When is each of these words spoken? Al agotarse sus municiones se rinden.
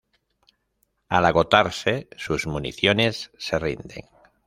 Al 1.09 1.27
agotarse 1.27 2.07
sus 2.17 2.47
municiones 2.47 3.29
se 3.37 3.59
rinden. 3.59 4.05